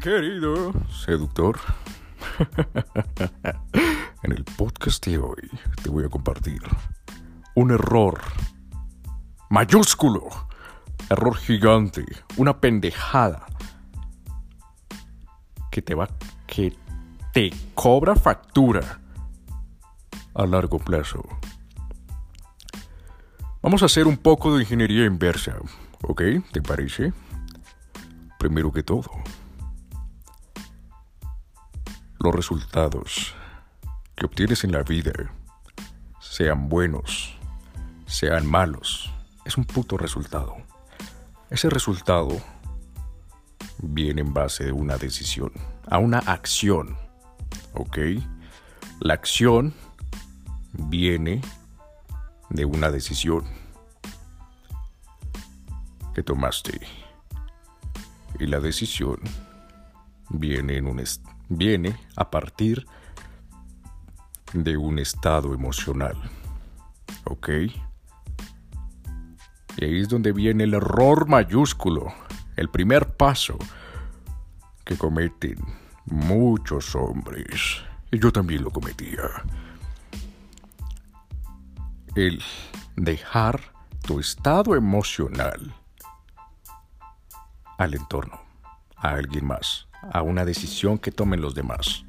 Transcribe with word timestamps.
querido 0.00 0.72
seductor. 0.90 1.58
en 4.22 4.32
el 4.32 4.44
podcast 4.44 5.04
de 5.06 5.18
hoy 5.18 5.50
te 5.82 5.90
voy 5.90 6.04
a 6.04 6.08
compartir 6.08 6.60
un 7.54 7.72
error 7.72 8.20
mayúsculo, 9.50 10.28
error 11.10 11.36
gigante, 11.36 12.04
una 12.36 12.60
pendejada 12.60 13.46
que 15.70 15.82
te 15.82 15.94
va 15.94 16.08
que 16.46 16.76
te 17.32 17.50
cobra 17.74 18.14
factura 18.14 19.00
a 20.34 20.46
largo 20.46 20.78
plazo. 20.78 21.24
Vamos 23.62 23.82
a 23.82 23.86
hacer 23.86 24.06
un 24.06 24.16
poco 24.16 24.54
de 24.54 24.62
ingeniería 24.62 25.04
inversa, 25.06 25.56
¿ok? 26.02 26.22
¿Te 26.52 26.62
parece? 26.62 27.12
Primero 28.38 28.72
que 28.72 28.84
todo, 28.84 29.10
los 32.20 32.34
resultados 32.34 33.34
que 34.16 34.26
obtienes 34.26 34.64
en 34.64 34.72
la 34.72 34.82
vida, 34.82 35.12
sean 36.20 36.68
buenos, 36.68 37.36
sean 38.06 38.46
malos, 38.46 39.10
es 39.44 39.56
un 39.56 39.64
puto 39.64 39.96
resultado. 39.96 40.56
Ese 41.50 41.70
resultado 41.70 42.40
viene 43.78 44.22
en 44.22 44.34
base 44.34 44.64
de 44.64 44.72
una 44.72 44.96
decisión, 44.96 45.52
a 45.88 45.98
una 45.98 46.18
acción, 46.18 46.96
¿ok? 47.74 47.98
La 49.00 49.14
acción 49.14 49.72
viene 50.72 51.40
de 52.50 52.64
una 52.64 52.90
decisión 52.90 53.44
que 56.14 56.22
tomaste. 56.22 56.80
Y 58.40 58.46
la 58.46 58.60
decisión 58.60 59.20
viene, 60.30 60.76
en 60.76 60.86
un 60.86 61.00
viene 61.48 61.96
a 62.16 62.30
partir 62.30 62.86
de 64.52 64.76
un 64.76 64.98
estado 64.98 65.54
emocional. 65.54 66.16
¿Ok? 67.24 67.48
Y 69.76 69.84
ahí 69.84 70.00
es 70.00 70.08
donde 70.08 70.32
viene 70.32 70.64
el 70.64 70.74
error 70.74 71.28
mayúsculo, 71.28 72.12
el 72.56 72.68
primer 72.68 73.16
paso 73.16 73.56
que 74.84 74.96
cometen 74.96 75.58
muchos 76.06 76.94
hombres. 76.94 77.82
Y 78.10 78.18
yo 78.18 78.32
también 78.32 78.64
lo 78.64 78.70
cometía. 78.70 79.22
El 82.14 82.42
dejar 82.96 83.60
tu 84.02 84.18
estado 84.18 84.74
emocional 84.74 85.74
al 87.76 87.94
entorno, 87.94 88.40
a 88.96 89.10
alguien 89.10 89.46
más, 89.46 89.87
a 90.02 90.22
una 90.22 90.44
decisión 90.44 90.98
que 90.98 91.12
tomen 91.12 91.40
los 91.40 91.54
demás. 91.54 92.04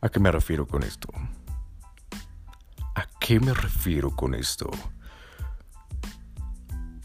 ¿A 0.00 0.08
qué 0.08 0.20
me 0.20 0.32
refiero 0.32 0.66
con 0.66 0.82
esto? 0.82 1.08
¿A 2.94 3.06
qué 3.20 3.38
me 3.40 3.54
refiero 3.54 4.10
con 4.10 4.34
esto? 4.34 4.70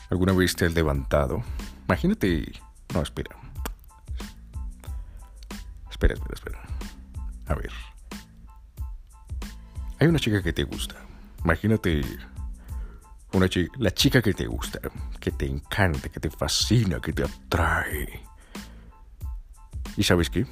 ¿Alguna 0.10 0.34
vez 0.34 0.56
te 0.56 0.66
has 0.66 0.74
levantado? 0.74 1.44
Imagínate... 1.88 2.52
No, 2.94 3.02
espera. 3.02 3.36
Espera, 5.90 6.14
espera, 6.14 6.34
espera. 6.34 6.62
A 7.48 7.56
ver. 7.56 7.72
Hay 10.00 10.08
una 10.08 10.20
chica 10.20 10.42
que 10.42 10.54
te 10.54 10.64
gusta. 10.64 10.96
Imagínate 11.44 12.02
una 13.34 13.50
chica, 13.50 13.72
la 13.78 13.92
chica 13.92 14.22
que 14.22 14.34
te 14.34 14.48
gusta, 14.48 14.80
que 15.20 15.32
te 15.32 15.46
encanta, 15.46 16.10
que 16.10 16.20
te 16.20 16.30
fascina, 16.30 17.00
que 17.00 17.14
te 17.14 17.24
atrae. 17.24 18.27
¿Y 19.98 20.04
sabes 20.04 20.30
qué? 20.30 20.46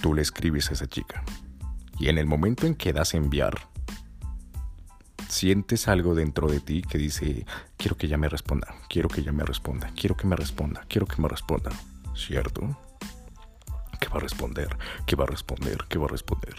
Tú 0.00 0.14
le 0.14 0.22
escribes 0.22 0.70
a 0.70 0.74
esa 0.74 0.86
chica. 0.86 1.24
Y 1.98 2.08
en 2.08 2.16
el 2.16 2.26
momento 2.26 2.64
en 2.64 2.76
que 2.76 2.92
das 2.92 3.12
enviar, 3.12 3.58
sientes 5.28 5.88
algo 5.88 6.14
dentro 6.14 6.48
de 6.48 6.60
ti 6.60 6.82
que 6.82 6.96
dice, 6.96 7.44
quiero 7.76 7.96
que 7.96 8.06
ella 8.06 8.16
me 8.16 8.28
responda, 8.28 8.72
quiero 8.88 9.08
que 9.08 9.20
ella 9.20 9.32
me 9.32 9.44
responda, 9.44 9.90
quiero 9.96 10.16
que 10.16 10.28
me 10.28 10.36
responda, 10.36 10.84
quiero 10.88 11.06
que 11.08 11.20
me 11.20 11.26
responda. 11.26 11.70
¿Cierto? 12.14 12.78
¿Qué 14.00 14.08
va 14.08 14.18
a 14.18 14.20
responder? 14.20 14.76
¿Qué 15.06 15.16
va 15.16 15.24
a 15.24 15.26
responder? 15.26 15.78
¿Qué 15.88 15.98
va 15.98 16.06
a 16.06 16.10
responder? 16.10 16.54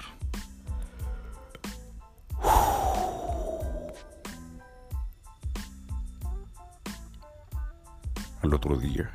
Al 8.41 8.53
otro 8.53 8.78
día, 8.78 9.09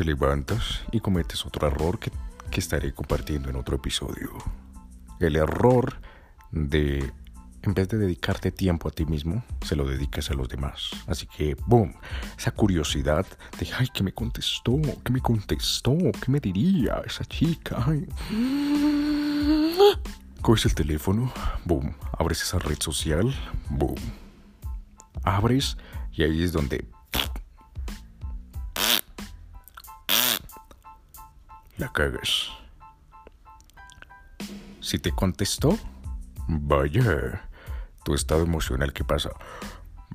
te 0.00 0.06
levantas 0.06 0.80
y 0.92 1.00
cometes 1.00 1.44
otro 1.44 1.68
error 1.68 1.98
que, 1.98 2.10
que 2.50 2.60
estaré 2.60 2.94
compartiendo 2.94 3.50
en 3.50 3.56
otro 3.56 3.76
episodio. 3.76 4.30
El 5.18 5.36
error 5.36 6.00
de, 6.50 7.12
en 7.60 7.74
vez 7.74 7.86
de 7.90 7.98
dedicarte 7.98 8.50
tiempo 8.50 8.88
a 8.88 8.92
ti 8.92 9.04
mismo, 9.04 9.44
se 9.60 9.76
lo 9.76 9.84
dedicas 9.84 10.30
a 10.30 10.34
los 10.34 10.48
demás. 10.48 10.88
Así 11.06 11.26
que, 11.26 11.54
boom, 11.66 11.92
esa 12.38 12.50
curiosidad 12.52 13.26
de, 13.58 13.68
ay, 13.76 13.88
¿qué 13.92 14.02
me 14.02 14.12
contestó? 14.12 14.80
¿Qué 15.04 15.12
me 15.12 15.20
contestó? 15.20 15.94
¿Qué 15.94 16.30
me 16.30 16.40
diría 16.40 17.02
esa 17.04 17.26
chica? 17.26 17.84
Ay. 17.86 18.08
Coges 20.40 20.64
el 20.64 20.74
teléfono, 20.74 21.30
boom, 21.66 21.94
abres 22.18 22.40
esa 22.40 22.58
red 22.58 22.80
social, 22.80 23.34
boom. 23.68 24.00
Abres 25.24 25.76
y 26.14 26.22
ahí 26.22 26.42
es 26.42 26.52
donde 26.52 26.86
la 31.80 31.90
cagas. 31.90 32.50
Si 34.80 34.98
te 34.98 35.12
contestó, 35.12 35.78
Vaya, 36.52 37.48
tu 38.04 38.12
estado 38.12 38.42
emocional, 38.42 38.92
¿qué 38.92 39.04
pasa? 39.04 39.30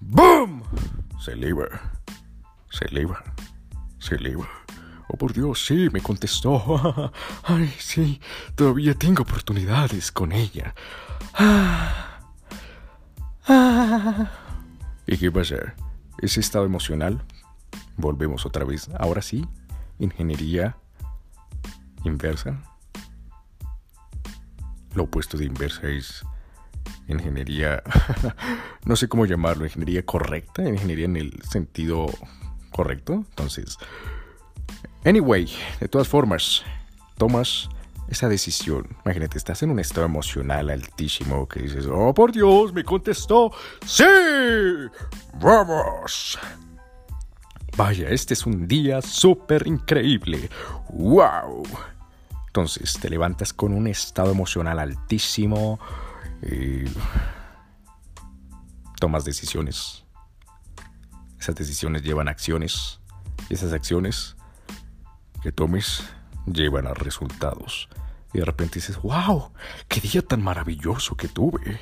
¡Bum! 0.01 0.63
Se 1.19 1.31
eleva, 1.31 1.65
se 2.69 2.83
eleva, 2.85 3.23
se 3.99 4.15
eleva. 4.15 4.49
Oh, 5.07 5.17
por 5.17 5.31
Dios, 5.31 5.65
sí, 5.65 5.87
me 5.93 6.01
contestó. 6.01 7.13
Ay, 7.43 7.73
sí, 7.79 8.19
todavía 8.55 8.95
tengo 8.95 9.23
oportunidades 9.23 10.11
con 10.11 10.33
ella. 10.33 10.75
¿Y 15.07 15.17
qué 15.17 15.31
pasa? 15.31 15.73
Ese 16.17 16.41
estado 16.41 16.65
emocional, 16.65 17.23
volvemos 17.95 18.45
otra 18.45 18.65
vez. 18.65 18.89
Ahora 18.99 19.21
sí, 19.21 19.47
ingeniería 19.99 20.75
inversa 22.05 22.61
lo 24.95 25.03
opuesto 25.03 25.37
de 25.37 25.45
inversa 25.45 25.87
es 25.87 26.25
ingeniería, 27.07 27.83
no 28.85 28.95
sé 28.95 29.07
cómo 29.07 29.25
llamarlo, 29.25 29.65
ingeniería 29.65 30.03
correcta, 30.03 30.67
ingeniería 30.67 31.05
en 31.05 31.17
el 31.17 31.41
sentido 31.43 32.07
correcto. 32.71 33.13
Entonces, 33.13 33.77
anyway, 35.03 35.51
de 35.79 35.87
todas 35.87 36.07
formas, 36.07 36.63
tomas 37.17 37.69
esa 38.07 38.27
decisión. 38.29 38.87
Imagínate, 39.03 39.37
estás 39.37 39.61
en 39.63 39.71
un 39.71 39.79
estado 39.79 40.05
emocional 40.05 40.69
altísimo 40.69 41.47
que 41.47 41.61
dices, 41.61 41.85
oh 41.91 42.13
por 42.13 42.31
Dios, 42.31 42.73
me 42.73 42.83
contestó, 42.83 43.51
sí, 43.85 44.05
vamos. 45.39 46.39
Vaya, 47.77 48.09
este 48.09 48.33
es 48.33 48.45
un 48.45 48.67
día 48.67 49.01
súper 49.01 49.67
increíble. 49.67 50.49
¡Wow! 50.89 51.63
Entonces 52.55 52.93
te 53.01 53.09
levantas 53.09 53.51
con 53.51 53.73
un 53.73 53.85
estado 53.85 54.31
emocional 54.31 54.79
altísimo, 54.79 55.77
y 56.41 56.85
tomas 58.97 59.25
decisiones. 59.25 60.05
Esas 61.37 61.55
decisiones 61.55 62.03
llevan 62.03 62.29
acciones 62.29 63.01
y 63.49 63.55
esas 63.55 63.73
acciones 63.73 64.37
que 65.43 65.51
tomes 65.51 66.05
llevan 66.45 66.87
a 66.87 66.93
resultados. 66.93 67.89
Y 68.33 68.37
de 68.37 68.45
repente 68.45 68.75
dices, 68.75 69.01
wow, 69.01 69.51
qué 69.89 69.99
día 69.99 70.21
tan 70.21 70.41
maravilloso 70.41 71.17
que 71.17 71.27
tuve. 71.27 71.77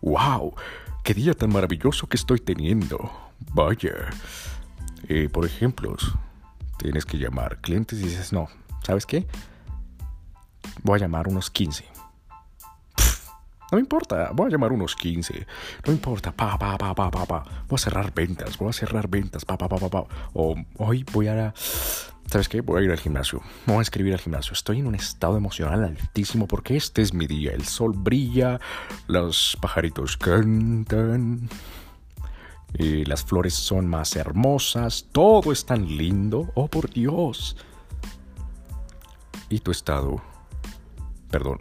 Wow, 0.00 0.54
qué 1.02 1.12
día 1.12 1.34
tan 1.34 1.52
maravilloso 1.52 2.06
que 2.06 2.16
estoy 2.16 2.40
teniendo. 2.40 3.12
Vaya. 3.52 4.08
Eh, 5.06 5.28
por 5.28 5.44
ejemplo, 5.44 5.94
tienes 6.78 7.04
que 7.04 7.18
llamar 7.18 7.60
clientes 7.60 8.00
y 8.00 8.04
dices, 8.04 8.32
no, 8.32 8.48
¿sabes 8.86 9.04
qué? 9.04 9.26
Voy 10.82 10.96
a 10.96 11.02
llamar 11.02 11.28
unos 11.28 11.50
15. 11.50 11.84
no 13.72 13.78
importa, 13.78 14.30
voy 14.32 14.48
a 14.48 14.50
llamar 14.50 14.72
unos 14.72 14.94
15. 14.96 15.46
No 15.86 15.92
importa, 15.92 16.32
pa, 16.32 16.58
pa, 16.58 16.76
pa, 16.78 16.94
pa, 16.94 17.10
pa, 17.10 17.26
pa. 17.26 17.44
Voy 17.68 17.76
a 17.76 17.78
cerrar 17.78 18.12
ventas, 18.14 18.58
voy 18.58 18.70
a 18.70 18.72
cerrar 18.72 19.08
ventas, 19.08 19.44
pa, 19.44 19.56
pa, 19.56 19.68
pa, 19.68 19.78
pa, 19.78 19.88
pa. 19.88 20.04
O 20.32 20.54
hoy 20.78 21.04
voy 21.12 21.28
a... 21.28 21.52
¿Sabes 22.30 22.48
qué? 22.48 22.62
Voy 22.62 22.82
a 22.82 22.84
ir 22.84 22.90
al 22.90 22.98
gimnasio. 22.98 23.42
Voy 23.66 23.78
a 23.78 23.82
escribir 23.82 24.14
al 24.14 24.20
gimnasio. 24.20 24.54
Estoy 24.54 24.80
en 24.80 24.86
un 24.86 24.94
estado 24.94 25.36
emocional 25.36 25.84
altísimo 25.84 26.48
porque 26.48 26.76
este 26.76 27.02
es 27.02 27.12
mi 27.12 27.26
día. 27.26 27.52
El 27.52 27.64
sol 27.64 27.92
brilla, 27.94 28.60
los 29.06 29.58
pajaritos 29.60 30.16
cantan. 30.16 31.48
Y 32.76 33.04
las 33.04 33.24
flores 33.24 33.54
son 33.54 33.86
más 33.86 34.16
hermosas, 34.16 35.06
todo 35.12 35.52
es 35.52 35.64
tan 35.64 35.86
lindo, 35.86 36.50
oh 36.54 36.66
por 36.66 36.90
Dios. 36.90 37.56
Y 39.48 39.60
tu 39.60 39.70
estado, 39.70 40.20
perdón, 41.30 41.58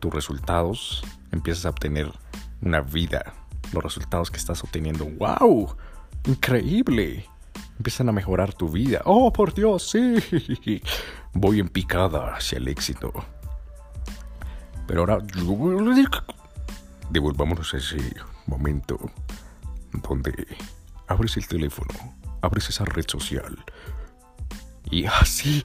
tus 0.00 0.12
resultados, 0.12 1.02
empiezas 1.30 1.66
a 1.66 1.70
obtener 1.70 2.10
una 2.60 2.80
vida. 2.80 3.34
Los 3.72 3.82
resultados 3.82 4.30
que 4.30 4.36
estás 4.36 4.62
obteniendo, 4.64 5.06
wow, 5.06 5.74
increíble. 6.26 7.26
Empiezan 7.78 8.08
a 8.08 8.12
mejorar 8.12 8.52
tu 8.52 8.68
vida. 8.68 9.02
Oh, 9.04 9.32
por 9.32 9.54
Dios, 9.54 9.90
sí. 9.90 10.82
Voy 11.32 11.60
en 11.60 11.68
picada 11.68 12.34
hacia 12.36 12.58
el 12.58 12.68
éxito. 12.68 13.12
Pero 14.86 15.00
ahora 15.00 15.18
devolvámonos 17.10 17.74
a 17.74 17.76
ese 17.78 18.14
momento 18.46 18.98
donde 20.02 20.46
abres 21.06 21.36
el 21.36 21.46
teléfono, 21.46 21.92
abres 22.40 22.68
esa 22.68 22.84
red 22.84 23.06
social 23.06 23.56
y 24.90 25.06
así 25.06 25.64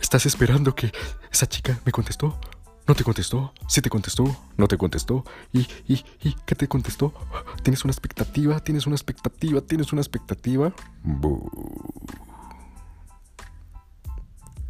estás 0.00 0.26
esperando 0.26 0.74
que 0.74 0.92
esa 1.30 1.46
chica 1.46 1.78
me 1.84 1.92
contestó. 1.92 2.38
No 2.86 2.94
te 2.94 3.02
contestó, 3.02 3.54
sí 3.66 3.80
te 3.80 3.88
contestó, 3.88 4.24
no 4.58 4.68
te 4.68 4.76
contestó. 4.76 5.24
¿Y, 5.52 5.60
y, 5.88 6.04
y 6.22 6.36
qué 6.44 6.54
te 6.54 6.68
contestó? 6.68 7.14
¿Tienes 7.62 7.82
una 7.84 7.92
expectativa? 7.92 8.60
¿Tienes 8.60 8.86
una 8.86 8.94
expectativa? 8.94 9.62
¿Tienes 9.62 9.92
una 9.92 10.02
expectativa? 10.02 10.74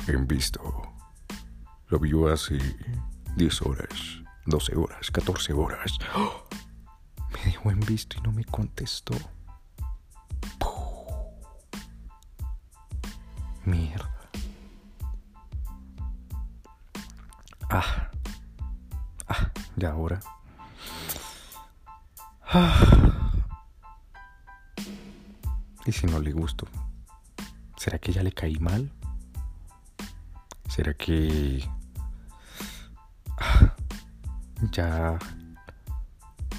En 0.07 0.27
visto. 0.29 0.61
Lo 1.89 1.99
vio 1.99 2.29
hace 2.33 2.59
10 3.37 3.63
horas, 3.63 4.23
12 4.47 4.77
horas, 4.77 5.11
14 5.11 5.53
horas. 5.53 5.99
Me 7.33 7.45
dejó 7.51 7.71
en 7.71 7.81
visto 7.81 8.17
y 8.19 8.21
no 8.23 8.33
me 8.33 8.45
contestó. 8.45 9.15
Mierda. 13.65 14.11
Ah. 17.71 18.11
Ah, 19.27 19.51
ya 19.77 19.91
ahora. 19.93 20.21
Ah. 22.43 23.33
¿Y 25.87 25.93
si 25.93 26.07
no 26.07 26.21
le 26.21 26.33
gusto? 26.33 26.67
¿Será 27.77 27.99
que 27.99 28.13
ya 28.13 28.23
le 28.23 28.33
caí 28.33 28.57
mal? 28.57 28.91
¿Será 30.69 30.95
que 30.95 31.69
ah, 33.39 33.75
ya 34.73 35.19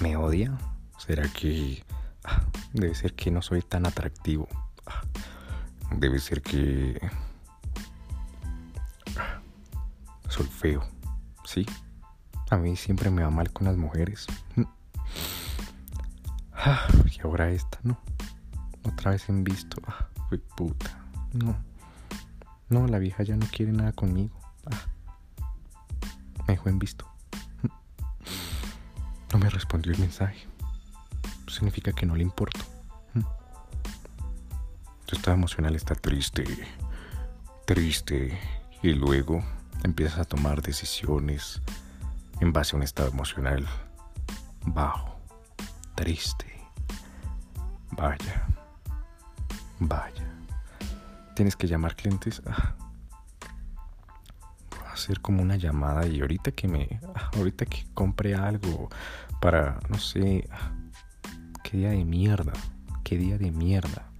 me 0.00 0.16
odia? 0.16 0.58
¿Será 0.98 1.28
que 1.28 1.84
ah, 2.24 2.42
debe 2.72 2.94
ser 2.94 3.14
que 3.14 3.30
no 3.30 3.42
soy 3.42 3.62
tan 3.62 3.86
atractivo? 3.86 4.48
Ah, 5.96 5.98
debe 5.98 6.18
ser 6.18 6.42
que 6.42 7.00
soy 10.28 10.46
feo, 10.46 10.86
¿sí? 11.44 11.64
A 12.50 12.56
mí 12.56 12.76
siempre 12.76 13.10
me 13.10 13.22
va 13.22 13.30
mal 13.30 13.50
con 13.52 13.66
las 13.66 13.76
mujeres. 13.76 14.26
y 17.10 17.20
ahora 17.22 17.50
esta, 17.50 17.78
¿no? 17.82 17.98
Otra 18.84 19.12
vez 19.12 19.28
en 19.28 19.42
visto. 19.42 19.80
puta. 20.54 20.98
No. 21.32 21.56
No, 22.68 22.86
la 22.86 22.98
vieja 22.98 23.22
ya 23.22 23.36
no 23.36 23.46
quiere 23.46 23.72
nada 23.72 23.92
conmigo. 23.92 24.38
Me 26.46 26.54
dejó 26.54 26.68
en 26.68 26.78
visto. 26.78 27.06
No 29.32 29.38
me 29.38 29.50
respondió 29.50 29.92
el 29.92 29.98
mensaje. 29.98 30.46
Significa 31.48 31.92
que 31.92 32.06
no 32.06 32.16
le 32.16 32.22
importo. 32.22 32.75
Tu 35.06 35.14
estado 35.14 35.36
emocional 35.36 35.76
está 35.76 35.94
triste. 35.94 36.44
Triste. 37.64 38.36
Y 38.82 38.92
luego 38.92 39.40
empiezas 39.84 40.18
a 40.18 40.24
tomar 40.24 40.62
decisiones 40.62 41.62
en 42.40 42.52
base 42.52 42.74
a 42.74 42.78
un 42.78 42.82
estado 42.82 43.08
emocional 43.08 43.64
bajo, 44.64 45.16
triste. 45.94 46.46
Vaya, 47.92 48.46
vaya. 49.78 50.26
Tienes 51.36 51.54
que 51.54 51.68
llamar 51.68 51.94
clientes. 51.94 52.42
Ah. 52.44 52.74
Voy 54.70 54.88
a 54.88 54.92
hacer 54.92 55.20
como 55.20 55.40
una 55.40 55.56
llamada 55.56 56.06
y 56.06 56.20
ahorita 56.20 56.50
que 56.50 56.66
me, 56.66 57.00
ah, 57.14 57.30
ahorita 57.36 57.64
que 57.66 57.86
compre 57.94 58.34
algo 58.34 58.90
para, 59.40 59.78
no 59.88 59.98
sé, 59.98 60.48
ah, 60.50 60.72
qué 61.62 61.76
día 61.78 61.90
de 61.90 62.04
mierda, 62.04 62.52
qué 63.04 63.16
día 63.16 63.38
de 63.38 63.52
mierda. 63.52 64.10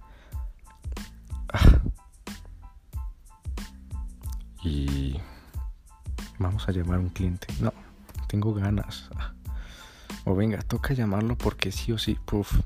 Vamos 6.39 6.67
a 6.67 6.71
llamar 6.71 6.97
a 6.97 6.99
un 6.99 7.09
cliente. 7.09 7.47
No, 7.59 7.73
tengo 8.27 8.53
ganas. 8.53 9.09
O 10.25 10.35
venga, 10.35 10.61
toca 10.61 10.93
llamarlo 10.93 11.37
porque 11.37 11.71
sí 11.71 11.91
o 11.91 11.97
sí, 11.97 12.17
puff. 12.25 12.59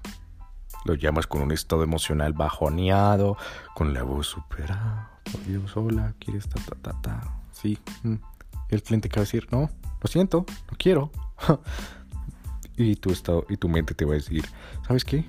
Lo 0.85 0.95
llamas 0.95 1.27
con 1.27 1.41
un 1.41 1.51
estado 1.51 1.83
emocional 1.83 2.33
bajoneado, 2.33 3.37
con 3.75 3.93
la 3.93 4.01
voz 4.01 4.27
super, 4.27 4.71
ah, 4.71 5.11
por 5.31 5.43
Dios, 5.45 5.77
hola, 5.77 6.15
¿quieres 6.17 6.49
ta 6.49 6.59
ta 6.59 6.75
ta 6.81 7.01
ta? 7.01 7.33
Sí. 7.51 7.77
Mm. 8.01 8.15
El 8.69 8.81
cliente 8.81 9.09
que 9.09 9.19
va 9.19 9.21
a 9.21 9.25
decir, 9.25 9.47
no, 9.51 9.69
lo 10.01 10.07
siento, 10.07 10.45
no 10.71 10.77
quiero. 10.77 11.11
y 12.77 12.95
tu 12.95 13.11
estado, 13.11 13.45
y 13.47 13.57
tu 13.57 13.69
mente 13.69 13.93
te 13.93 14.05
va 14.05 14.13
a 14.13 14.15
decir, 14.15 14.45
¿sabes 14.87 15.05
qué? 15.05 15.25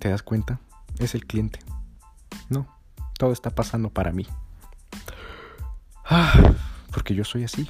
¿Te 0.00 0.08
das 0.08 0.22
cuenta? 0.22 0.58
Es 0.98 1.14
el 1.14 1.26
cliente. 1.26 1.60
No, 2.48 2.66
todo 3.18 3.32
está 3.32 3.50
pasando 3.50 3.90
para 3.90 4.10
mí. 4.12 4.26
Ah, 6.04 6.52
porque 6.92 7.14
yo 7.14 7.24
soy 7.24 7.44
así 7.44 7.68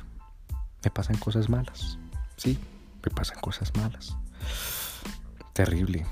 me 0.85 0.91
pasan 0.91 1.17
cosas 1.17 1.49
malas. 1.49 1.99
Sí, 2.37 2.59
me 3.05 3.11
pasan 3.11 3.41
cosas 3.41 3.75
malas. 3.77 4.17
Terrible. 5.53 6.07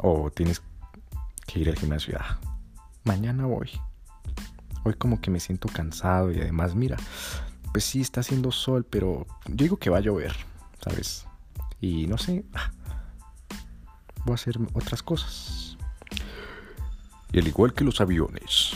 O 0.00 0.30
tienes 0.30 0.62
que 1.46 1.60
ir 1.60 1.68
al 1.68 1.76
gimnasio. 1.76 2.18
Ah, 2.20 2.38
mañana 3.04 3.46
voy. 3.46 3.70
Hoy 4.84 4.94
como 4.94 5.20
que 5.20 5.30
me 5.30 5.38
siento 5.38 5.68
cansado 5.68 6.32
y 6.32 6.40
además, 6.40 6.74
mira, 6.74 6.96
pues 7.72 7.84
sí 7.84 8.00
está 8.00 8.20
haciendo 8.20 8.50
sol, 8.50 8.84
pero 8.88 9.26
yo 9.46 9.64
digo 9.64 9.76
que 9.76 9.90
va 9.90 9.98
a 9.98 10.00
llover, 10.00 10.34
¿sabes? 10.82 11.26
Y 11.80 12.06
no 12.08 12.18
sé, 12.18 12.44
ah, 12.54 12.72
voy 14.24 14.32
a 14.32 14.34
hacer 14.34 14.58
otras 14.72 15.02
cosas. 15.02 15.76
Y 17.32 17.38
al 17.38 17.46
igual 17.46 17.74
que 17.74 17.84
los 17.84 18.00
aviones, 18.00 18.72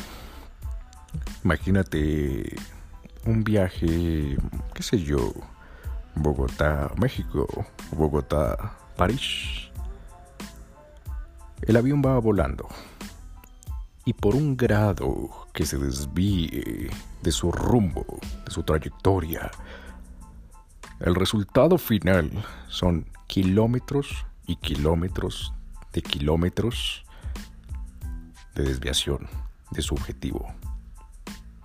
imagínate 1.43 2.57
un 3.26 3.42
viaje, 3.42 4.37
qué 4.75 4.83
sé 4.83 4.99
yo, 4.99 5.33
Bogotá, 6.14 6.90
México, 6.97 7.47
Bogotá, 7.90 8.76
París. 8.97 9.71
El 11.62 11.76
avión 11.76 12.02
va 12.04 12.18
volando 12.18 12.68
y 14.04 14.12
por 14.12 14.37
un 14.37 14.56
grado 14.56 15.49
que 15.52 15.66
se 15.66 15.78
desvíe 15.78 16.88
de 17.23 17.33
su 17.33 17.50
rumbo, 17.50 18.06
de 18.45 18.50
su 18.50 18.62
trayectoria, 18.62 19.50
el 21.00 21.14
resultado 21.14 21.76
final 21.76 22.30
son 22.68 23.06
kilómetros 23.26 24.25
y 24.47 24.56
kilómetros 24.56 25.52
de 25.92 26.02
kilómetros 26.02 27.04
de 28.54 28.64
desviación 28.64 29.28
de 29.73 29.83
su 29.83 29.95
objetivo 29.95 30.54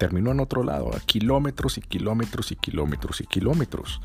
terminó 0.02 0.32
en 0.32 0.40
otro 0.40 0.64
lado, 0.64 0.90
a 0.96 1.00
kilómetros 1.00 1.78
y 1.78 1.82
kilómetros 1.82 2.52
y 2.52 2.56
kilómetros 2.56 3.22
y 3.22 3.28
kilómetros. 3.28 4.02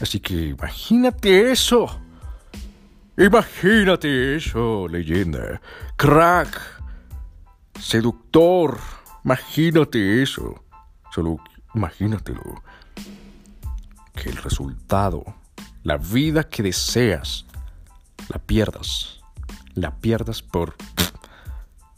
Así 0.00 0.20
que 0.20 0.34
imagínate 0.34 1.50
eso. 1.50 1.98
Imagínate 3.18 4.36
eso, 4.36 4.86
leyenda. 4.86 5.60
Crack. 5.96 6.56
Seductor. 7.80 8.78
Imagínate 9.24 10.22
eso. 10.22 10.62
Solo 11.12 11.38
imagínatelo. 11.74 12.62
Que 14.14 14.28
el 14.28 14.36
resultado, 14.36 15.24
la 15.82 15.96
vida 15.96 16.48
que 16.48 16.62
deseas, 16.62 17.46
la 18.28 18.38
pierdas. 18.38 19.18
La 19.74 19.90
pierdas 19.96 20.40
por 20.40 20.76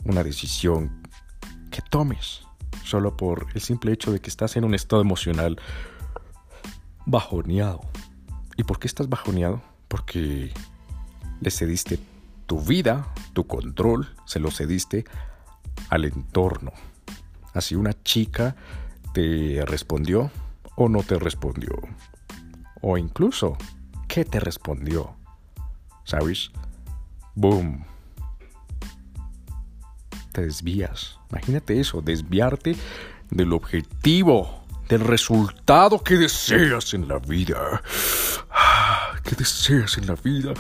una 0.03 0.25
decisión 0.25 1.03
que 1.71 1.83
tomes 1.83 2.47
solo 2.85 3.17
por 3.17 3.47
el 3.55 3.61
simple 3.61 3.93
hecho 3.93 4.13
de 4.13 4.21
que 4.21 4.31
estás 4.31 4.57
en 4.57 4.65
un 4.65 4.75
estado 4.75 5.03
emocional 5.03 5.61
bajoneado. 7.07 7.81
¿Y 8.57 8.65
por 8.65 8.79
qué 8.79 8.87
estás 8.87 9.09
bajoneado? 9.09 9.63
Porque 9.89 10.53
le 11.41 11.51
cediste 11.51 11.99
tu 12.47 12.61
vida, 12.61 13.07
tu 13.33 13.47
control, 13.47 14.09
se 14.27 14.41
lo 14.41 14.51
cediste 14.51 15.05
al 15.89 16.05
entorno. 16.05 16.73
Así 17.55 17.75
una 17.75 17.93
chica 18.03 18.57
te 19.15 19.65
respondió 19.67 20.31
o 20.77 20.89
no 20.89 21.03
te 21.03 21.19
respondió. 21.19 21.75
O 22.81 22.99
incluso, 22.99 23.57
¿qué 24.09 24.25
te 24.25 24.41
respondió? 24.41 25.17
¿sabes? 26.05 26.51
Boom. 27.35 27.85
Te 30.33 30.43
desvías. 30.43 31.19
Imagínate 31.31 31.79
eso, 31.79 32.01
desviarte 32.01 32.75
del 33.31 33.53
objetivo, 33.53 34.65
del 34.89 35.01
resultado 35.01 36.03
que 36.03 36.17
deseas 36.17 36.95
en 36.95 37.07
la 37.07 37.19
vida. 37.19 37.83
¿Qué 39.25 39.37
deseas 39.37 39.99
en 39.99 40.07
la 40.07 40.15
vida? 40.15 40.55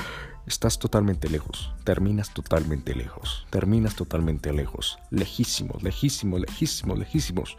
Estás 0.47 0.79
totalmente 0.79 1.29
lejos, 1.29 1.73
terminas 1.85 2.35
totalmente 2.35 2.95
lejos, 2.95 3.47
terminas 3.51 3.95
totalmente 3.95 4.53
lejos, 4.53 4.99
lejísimos, 5.11 5.83
lejísimos, 5.83 6.41
lejísimos, 6.41 6.99
lejísimos, 6.99 7.57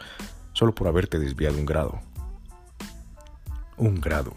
solo 0.54 0.76
por 0.76 0.88
haberte 0.88 1.18
desviado 1.18 1.58
un 1.58 1.66
grado. 1.66 2.00
Un 3.78 4.02
grado. 4.02 4.36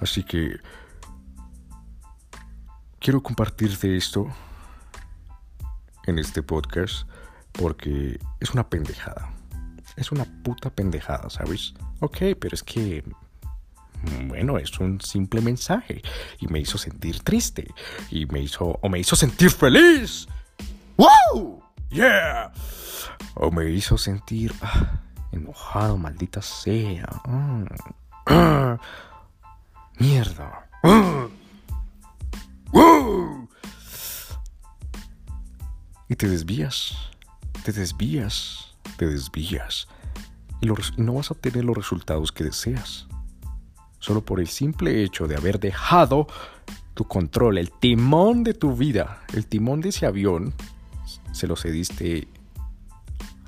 Así 0.00 0.24
que 0.24 0.58
quiero 2.98 3.22
compartirte 3.22 3.96
esto 3.96 4.28
en 6.06 6.18
este 6.18 6.42
podcast 6.42 7.08
porque 7.52 8.18
es 8.40 8.50
una 8.50 8.68
pendejada. 8.68 9.32
Es 9.96 10.10
una 10.12 10.24
puta 10.42 10.70
pendejada, 10.70 11.30
¿sabes? 11.30 11.74
Ok, 12.00 12.18
pero 12.38 12.54
es 12.54 12.62
que 12.62 13.04
bueno, 14.26 14.58
es 14.58 14.78
un 14.80 15.00
simple 15.00 15.40
mensaje 15.40 16.02
y 16.38 16.48
me 16.48 16.60
hizo 16.60 16.78
sentir 16.78 17.20
triste 17.20 17.72
y 18.10 18.26
me 18.26 18.40
hizo 18.40 18.78
o 18.80 18.88
me 18.88 18.98
hizo 18.98 19.16
sentir 19.16 19.50
feliz. 19.50 20.28
¡Wow! 20.96 21.62
Yeah. 21.90 22.52
O 23.34 23.50
me 23.50 23.70
hizo 23.70 23.96
sentir 23.98 24.52
ah, 24.62 25.00
enojado, 25.32 25.96
maldita 25.96 26.42
sea. 26.42 27.08
Mm. 27.26 27.64
Mierda. 29.98 30.68
Y 36.08 36.16
te 36.16 36.28
desvías, 36.28 36.94
te 37.64 37.72
desvías, 37.72 38.74
te 38.96 39.06
desvías. 39.06 39.88
Y, 40.60 40.68
y 40.68 41.02
no 41.02 41.14
vas 41.14 41.30
a 41.30 41.34
obtener 41.34 41.64
los 41.64 41.76
resultados 41.76 42.32
que 42.32 42.44
deseas 42.44 43.06
solo 44.04 44.22
por 44.22 44.38
el 44.38 44.48
simple 44.48 45.02
hecho 45.02 45.26
de 45.26 45.34
haber 45.34 45.58
dejado 45.58 46.26
tu 46.92 47.04
control, 47.04 47.56
el 47.56 47.72
timón 47.72 48.44
de 48.44 48.52
tu 48.52 48.76
vida, 48.76 49.22
el 49.32 49.46
timón 49.46 49.80
de 49.80 49.88
ese 49.88 50.04
avión, 50.04 50.52
se 51.32 51.46
lo 51.46 51.56
cediste 51.56 52.28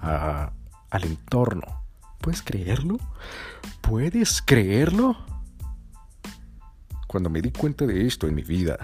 al 0.01 1.05
entorno. 1.05 1.83
¿Puedes 2.23 2.41
creerlo? 2.41 2.97
¿Puedes 3.83 4.41
creerlo? 4.41 5.15
Cuando 7.07 7.29
me 7.29 7.43
di 7.43 7.51
cuenta 7.51 7.85
de 7.85 8.07
esto 8.07 8.27
en 8.27 8.35
mi 8.35 8.43
vida, 8.43 8.79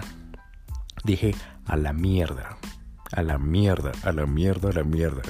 dije, 1.03 1.33
a 1.65 1.75
la 1.75 1.91
mierda, 1.91 2.55
a 3.13 3.23
la 3.23 3.37
mierda, 3.37 3.91
a 4.03 4.11
la 4.11 4.25
mierda, 4.25 4.69
a 4.69 4.73
la 4.73 4.83
mierda. 4.83 5.21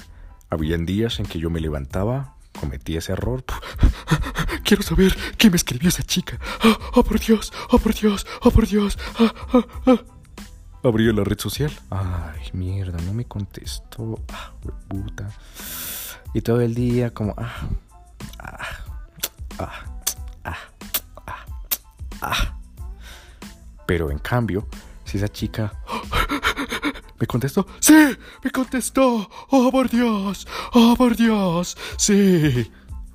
Habían 0.49 0.85
días 0.85 1.19
en 1.19 1.25
que 1.25 1.39
yo 1.39 1.49
me 1.49 1.59
levantaba, 1.59 2.35
cometí 2.59 2.95
ese 2.97 3.13
error, 3.13 3.43
Quiero 4.63 4.81
saber 4.81 5.15
qué 5.37 5.49
me 5.49 5.57
escribió 5.57 5.89
esa 5.89 6.03
chica. 6.03 6.39
¡Oh, 6.95 7.03
por 7.03 7.19
Dios! 7.19 7.51
¡Oh, 7.69 7.79
por 7.79 7.93
Dios! 7.93 8.25
¡Oh, 8.41 8.51
por 8.51 8.65
Dios! 8.65 8.97
¡Ah, 9.19 9.33
Abrió 10.83 11.13
la 11.13 11.23
red 11.23 11.39
social. 11.39 11.71
Ay, 11.89 12.49
mierda, 12.53 12.97
no 13.01 13.13
me 13.13 13.25
contestó. 13.25 14.19
Ah, 14.31 14.51
puta. 14.87 15.29
Y 16.33 16.41
todo 16.41 16.61
el 16.61 16.73
día 16.73 17.13
como... 17.13 17.33
Ah, 17.37 17.67
ah, 18.39 18.67
ah, 19.59 19.85
ah, 20.43 20.57
ah, 21.27 21.45
ah. 22.21 22.59
Pero 23.85 24.11
en 24.11 24.19
cambio, 24.19 24.67
si 25.03 25.17
esa 25.17 25.27
chica... 25.27 25.73
¿Me 27.23 27.27
contestó? 27.27 27.65
¡Sí! 27.79 28.17
¡Me 28.43 28.51
contestó! 28.51 29.29
¡Oh, 29.49 29.71
por 29.71 29.89
Dios! 29.89 30.45
¡Oh, 30.73 30.93
por 30.97 31.15
Dios! 31.15 31.77
¡Sí! 31.97 32.69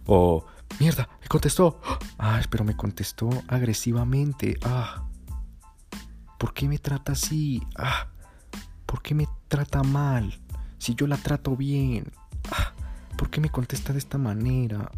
O... 0.07 0.47
Mierda, 0.81 1.11
me 1.21 1.29
contestó. 1.29 1.79
Ay, 2.17 2.43
pero 2.49 2.65
me 2.65 2.75
contestó 2.75 3.29
agresivamente. 3.49 4.59
Ah. 4.63 5.05
¿Por 6.39 6.55
qué 6.55 6.67
me 6.67 6.79
trata 6.79 7.13
así? 7.13 7.63
Ah. 7.77 8.07
¿Por 8.87 9.03
qué 9.03 9.15
me 9.15 9.29
trata 9.47 9.83
mal? 9.83 10.41
Si 10.79 10.95
yo 10.95 11.07
la 11.07 11.19
trato 11.19 11.55
bien. 11.55 12.11
Ah. 12.51 12.73
¿Por 13.19 13.29
qué 13.29 13.43
me 13.43 13.51
contesta 13.51 13.93
de 13.93 13.99
esta 13.99 14.17
manera? 14.17 14.91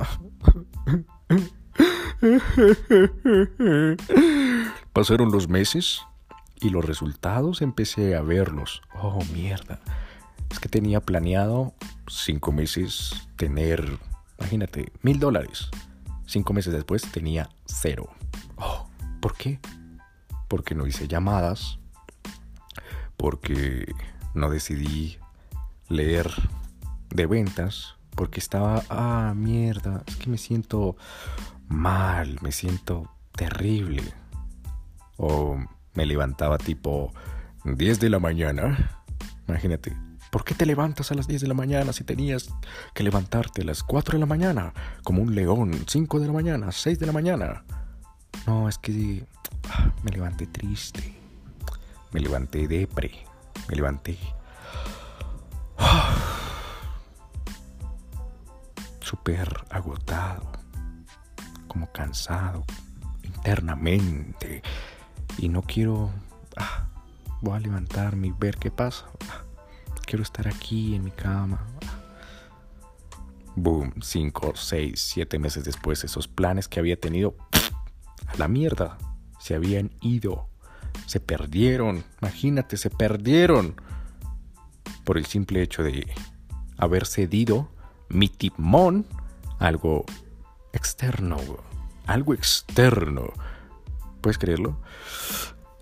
Pasaron 4.93 5.33
los 5.33 5.49
meses 5.49 6.01
y 6.61 6.71
los 6.71 6.85
resultados 6.85 7.63
empecé 7.63 8.17
a 8.17 8.23
verlos. 8.23 8.83
Oh, 8.95 9.25
mierda. 9.33 9.81
Es 10.51 10.59
que 10.59 10.69
tenía 10.69 11.01
planeado 11.01 11.75
cinco 12.09 12.53
meses 12.53 13.29
tener 13.37 13.99
Imagínate, 14.41 14.91
mil 15.03 15.21
dólares. 15.21 15.69
Cinco 16.27 16.55
meses 16.55 16.73
después 16.73 17.03
tenía 17.13 17.51
cero. 17.67 18.09
Oh, 18.57 18.89
¿Por 19.21 19.37
qué? 19.37 19.61
Porque 20.49 20.75
no 20.75 20.87
hice 20.87 21.07
llamadas. 21.07 21.79
Porque 23.17 23.93
no 24.35 24.51
decidí 24.51 25.19
leer 25.89 26.33
de 27.11 27.27
ventas. 27.27 27.97
Porque 28.15 28.41
estaba, 28.41 28.83
ah, 28.89 29.35
mierda, 29.37 30.03
es 30.07 30.17
que 30.17 30.31
me 30.31 30.39
siento 30.39 30.97
mal, 31.69 32.39
me 32.41 32.51
siento 32.51 33.11
terrible. 33.33 34.03
O 35.17 35.63
me 35.95 36.07
levantaba 36.07 36.59
tipo 36.59 37.13
10 37.65 38.01
de 38.01 38.11
la 38.11 38.19
mañana. 38.19 39.03
Imagínate, 39.49 39.95
¿Por 40.31 40.45
qué 40.45 40.55
te 40.55 40.65
levantas 40.65 41.11
a 41.11 41.17
las 41.17 41.27
10 41.27 41.43
de 41.43 41.49
la 41.49 41.55
mañana 41.55 41.93
si 41.93 42.05
tenías 42.05 42.51
que 42.95 43.03
levantarte 43.03 43.63
a 43.63 43.65
las 43.65 43.83
4 43.83 44.13
de 44.13 44.21
la 44.21 44.27
mañana? 44.27 44.73
Como 45.03 45.23
un 45.23 45.35
león, 45.35 45.73
5 45.89 46.21
de 46.21 46.29
la 46.29 46.33
mañana, 46.33 46.71
6 46.71 47.01
de 47.01 47.07
la 47.07 47.13
mañana. 47.13 47.65
No, 48.47 48.69
es 48.69 48.79
que 48.79 49.25
me 50.05 50.11
levanté 50.13 50.47
triste. 50.47 51.17
Me 52.13 52.21
levanté 52.21 52.69
depre. 52.69 53.11
Me 53.69 53.75
levanté. 53.75 54.17
Súper 59.01 59.65
agotado. 59.71 60.53
Como 61.67 61.91
cansado 61.91 62.65
internamente. 63.25 64.63
Y 65.41 65.49
no 65.49 65.63
quiero... 65.63 66.11
Ah, 66.57 66.87
voy 67.41 67.57
a 67.57 67.61
levantarme 67.61 68.29
y 68.29 68.33
ver 68.39 68.57
qué 68.59 68.71
pasa 68.71 69.07
quiero 70.11 70.25
estar 70.25 70.49
aquí 70.49 70.97
en 70.97 71.05
mi 71.05 71.13
cama. 71.13 71.65
Boom, 73.55 73.95
cinco, 74.03 74.55
seis, 74.57 75.01
siete 75.01 75.39
meses 75.39 75.63
después, 75.63 76.03
esos 76.03 76.27
planes 76.27 76.67
que 76.67 76.81
había 76.81 76.99
tenido, 76.99 77.37
a 78.27 78.37
la 78.37 78.49
mierda, 78.49 78.99
se 79.39 79.55
habían 79.55 79.93
ido, 80.01 80.49
se 81.07 81.21
perdieron, 81.21 82.03
imagínate, 82.21 82.77
se 82.77 82.91
perdieron 82.91 83.81
por 85.05 85.17
el 85.17 85.27
simple 85.27 85.63
hecho 85.63 85.85
de 85.85 86.13
haber 86.77 87.07
cedido 87.07 87.71
mi 88.09 88.29
timón 88.29 89.07
algo 89.61 90.07
externo, 90.73 91.37
algo 92.07 92.35
externo. 92.35 93.33
¿Puedes 94.21 94.39
creerlo? 94.39 94.81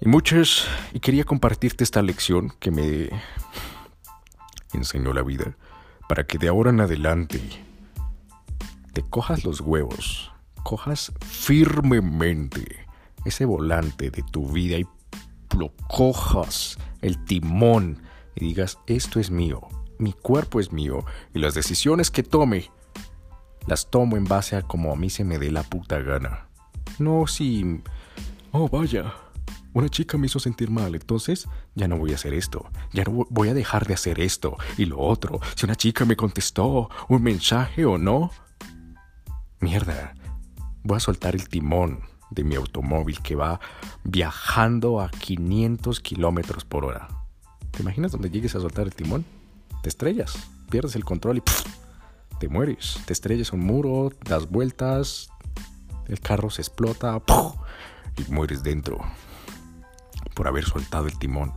Y 0.01 0.09
muchas, 0.09 0.65
y 0.93 1.01
quería 1.01 1.25
compartirte 1.25 1.83
esta 1.83 2.03
lección 2.03 2.53
que 2.61 2.71
me, 2.71 3.11
enseñó 4.73 5.13
la 5.13 5.23
vida 5.23 5.57
para 6.09 6.27
que 6.27 6.39
de 6.39 6.49
ahora 6.49 6.71
en 6.71 6.81
adelante 6.81 7.41
te 8.93 9.03
cojas 9.03 9.45
los 9.45 9.61
huevos, 9.61 10.33
cojas 10.63 11.13
firmemente 11.21 12.87
ese 13.25 13.45
volante 13.45 14.11
de 14.11 14.23
tu 14.23 14.49
vida 14.49 14.79
y 14.79 14.87
lo 15.57 15.73
cojas 15.89 16.79
el 17.03 17.23
timón 17.25 18.03
y 18.37 18.47
digas, 18.47 18.79
esto 18.87 19.21
es 19.21 19.31
mío, 19.31 19.63
mi 19.99 20.13
cuerpo 20.13 20.61
es 20.61 20.73
mío 20.73 21.05
y 21.35 21.41
las 21.41 21.55
decisiones 21.55 22.11
que 22.11 22.23
tome 22.23 22.71
las 23.67 23.91
tomo 23.91 24.17
en 24.17 24.25
base 24.25 24.57
a 24.57 24.63
como 24.63 24.93
a 24.93 24.97
mí 24.97 25.11
se 25.11 25.25
me 25.25 25.39
dé 25.39 25.51
la 25.51 25.63
puta 25.63 25.99
gana. 25.99 26.49
No 26.99 27.27
si... 27.27 27.83
Oh, 28.51 28.69
vaya, 28.69 29.13
una 29.75 29.89
chica 29.89 30.17
me 30.17 30.27
hizo 30.27 30.41
sentir 30.41 30.71
mal, 30.71 30.95
entonces 30.95 31.47
ya 31.75 31.87
no 31.87 31.99
voy 31.99 32.13
a 32.13 32.15
hacer 32.15 32.33
esto, 32.33 32.67
ya 32.93 33.05
no 33.05 33.27
voy 33.29 33.49
a 33.49 33.55
dejar 33.55 33.87
de 33.87 33.95
hacer 33.95 34.21
esto 34.21 34.57
y 34.79 34.87
lo 34.87 34.99
otro. 34.99 35.41
Si 35.55 35.67
una 35.67 35.77
chica 35.77 36.05
me 36.05 36.17
contestó 36.17 36.89
un 37.09 37.23
mensaje 37.23 37.85
o 37.85 37.99
no, 37.99 38.31
mierda, 39.61 40.15
voy 40.83 40.97
a 40.97 41.01
soltar 41.01 41.35
el 41.35 41.49
timón 41.49 42.01
de 42.31 42.45
mi 42.45 42.55
automóvil 42.55 43.21
que 43.21 43.35
va 43.35 43.61
viajando 44.05 45.01
a 45.01 45.11
500 45.11 46.01
kilómetros 46.01 46.65
por 46.65 46.85
hora. 46.87 47.09
¿Te 47.71 47.83
imaginas 47.83 48.13
donde 48.13 48.31
llegues 48.31 48.55
a 48.57 48.61
soltar 48.61 48.87
el 48.87 48.95
timón? 48.95 49.25
Te 49.83 49.91
estrellas, 49.91 50.37
pierdes 50.71 50.97
el 50.97 51.05
control 51.05 51.39
y 51.39 51.43
te 52.39 52.49
mueres. 52.49 52.99
Te 53.05 53.13
estrellas 53.13 53.53
un 53.53 53.61
muro, 53.61 54.11
das 54.25 54.51
vueltas, 54.51 55.29
el 56.09 56.21
carro 56.21 56.51
se 56.51 56.63
explota 56.63 57.21
y 58.19 58.31
mueres 58.31 58.63
dentro 58.63 58.99
por 60.35 60.49
haber 60.49 60.65
soltado 60.65 61.07
el 61.07 61.19
timón. 61.19 61.53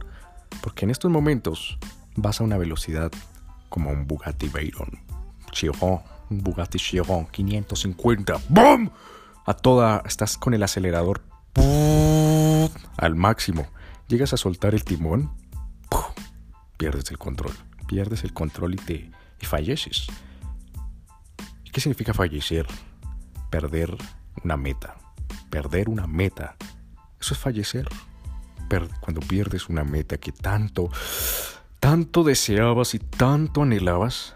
Porque 0.61 0.85
en 0.85 0.91
estos 0.91 1.11
momentos 1.11 1.77
vas 2.15 2.41
a 2.41 2.43
una 2.43 2.57
velocidad 2.57 3.11
como 3.69 3.89
un 3.91 4.07
Bugatti 4.07 4.49
Veyron, 4.49 4.99
Chiron, 5.51 6.01
un 6.29 6.43
Bugatti 6.43 6.77
Chiron 6.77 7.27
550, 7.27 8.39
¡BOOM! 8.49 8.89
A 9.45 9.53
toda, 9.53 10.03
estás 10.05 10.37
con 10.37 10.53
el 10.53 10.63
acelerador 10.63 11.21
al 12.97 13.15
máximo. 13.15 13.67
Llegas 14.07 14.33
a 14.33 14.37
soltar 14.37 14.75
el 14.75 14.83
timón, 14.83 15.31
pierdes 16.77 17.09
el 17.11 17.17
control, 17.17 17.53
pierdes 17.87 18.23
el 18.23 18.33
control 18.33 18.73
y 18.73 18.77
te 18.77 19.11
y 19.41 19.45
falleces. 19.45 20.07
¿Y 21.63 21.71
qué 21.71 21.81
significa 21.81 22.13
fallecer? 22.13 22.67
Perder 23.49 23.97
una 24.43 24.57
meta. 24.57 25.00
Perder 25.51 25.89
una 25.89 26.07
meta. 26.07 26.55
Eso 27.19 27.35
es 27.35 27.39
fallecer. 27.39 27.87
cuando 29.01 29.19
pierdes 29.19 29.69
una 29.69 29.83
meta 29.83 30.17
que 30.17 30.31
tanto, 30.31 30.89
tanto 31.79 32.23
deseabas 32.23 32.95
y 32.95 32.99
tanto 32.99 33.61
anhelabas. 33.61 34.35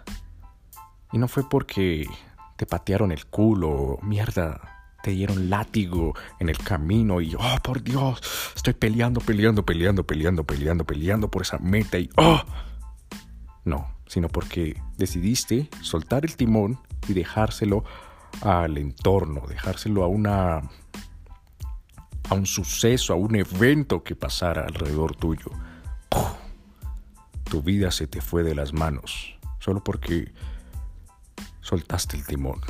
Y 1.11 1.17
no 1.17 1.27
fue 1.27 1.49
porque 1.49 2.05
te 2.57 2.65
patearon 2.65 3.11
el 3.11 3.25
culo, 3.25 3.97
mierda, 4.03 4.75
te 5.03 5.11
dieron 5.11 5.49
látigo 5.49 6.15
en 6.39 6.49
el 6.49 6.57
camino 6.57 7.21
y, 7.21 7.35
oh, 7.35 7.57
por 7.63 7.83
Dios, 7.83 8.21
estoy 8.55 8.73
peleando, 8.73 9.21
peleando, 9.21 9.65
peleando, 9.65 10.03
peleando, 10.05 10.43
peleando, 10.43 10.85
peleando 10.85 11.31
por 11.31 11.43
esa 11.43 11.57
meta 11.59 11.97
y, 11.97 12.09
oh. 12.17 12.41
No, 13.63 13.87
sino 14.07 14.27
porque 14.27 14.81
decidiste 14.97 15.69
soltar 15.81 16.25
el 16.25 16.35
timón 16.35 16.79
y 17.07 17.13
dejárselo 17.13 17.83
al 18.41 18.77
entorno, 18.77 19.43
dejárselo 19.47 20.03
a 20.03 20.07
una 20.07 20.63
a 22.29 22.35
un 22.35 22.45
suceso, 22.45 23.13
a 23.13 23.15
un 23.15 23.35
evento 23.35 24.03
que 24.03 24.15
pasara 24.15 24.65
alrededor 24.65 25.15
tuyo. 25.15 25.51
Tu 27.43 27.61
vida 27.61 27.91
se 27.91 28.07
te 28.07 28.21
fue 28.21 28.43
de 28.43 28.55
las 28.55 28.73
manos 28.73 29.35
solo 29.65 29.83
porque 29.83 30.31
soltaste 31.61 32.17
el 32.17 32.25
timón. 32.25 32.61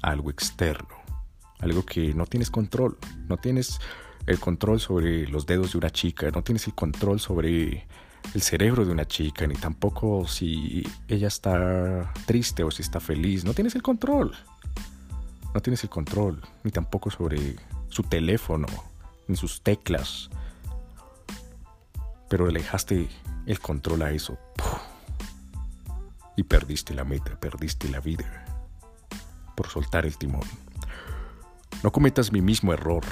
Algo 0.00 0.30
externo, 0.30 0.96
algo 1.58 1.84
que 1.84 2.14
no 2.14 2.24
tienes 2.24 2.50
control, 2.50 2.96
no 3.28 3.36
tienes 3.36 3.78
el 4.26 4.40
control 4.40 4.80
sobre 4.80 5.26
los 5.28 5.44
dedos 5.44 5.72
de 5.72 5.78
una 5.78 5.90
chica, 5.90 6.30
no 6.30 6.42
tienes 6.42 6.66
el 6.66 6.74
control 6.74 7.20
sobre 7.20 7.86
el 8.32 8.40
cerebro 8.40 8.86
de 8.86 8.92
una 8.92 9.06
chica, 9.06 9.46
ni 9.46 9.54
tampoco 9.54 10.26
si 10.26 10.82
ella 11.08 11.28
está 11.28 12.10
triste 12.24 12.64
o 12.64 12.70
si 12.70 12.80
está 12.80 13.00
feliz. 13.00 13.44
No 13.44 13.52
tienes 13.52 13.74
el 13.74 13.82
control. 13.82 14.34
No 15.54 15.60
tienes 15.60 15.82
el 15.82 15.90
control, 15.90 16.40
ni 16.64 16.70
tampoco 16.70 17.10
sobre 17.10 17.56
su 17.98 18.04
teléfono, 18.04 18.68
ni 19.26 19.34
sus 19.34 19.60
teclas. 19.60 20.30
Pero 22.28 22.46
le 22.46 22.60
dejaste 22.60 23.08
el 23.44 23.58
control 23.58 24.02
a 24.02 24.12
eso. 24.12 24.38
Y 26.36 26.44
perdiste 26.44 26.94
la 26.94 27.02
meta, 27.02 27.34
perdiste 27.40 27.88
la 27.88 27.98
vida 27.98 28.44
por 29.56 29.66
soltar 29.66 30.06
el 30.06 30.16
timón. 30.16 30.46
No 31.82 31.90
cometas 31.90 32.30
mi 32.30 32.40
mismo 32.40 32.72
error. 32.72 33.02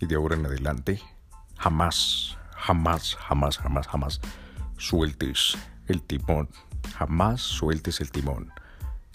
Y 0.00 0.06
de 0.06 0.14
ahora 0.14 0.36
en 0.36 0.46
adelante, 0.46 1.02
Jamás, 1.58 2.38
jamás, 2.52 3.14
jamás, 3.16 3.58
jamás, 3.58 3.86
jamás 3.86 4.20
sueltes 4.78 5.58
el 5.86 6.00
timón. 6.00 6.48
Jamás 6.96 7.42
sueltes 7.42 8.00
el 8.00 8.10
timón. 8.10 8.50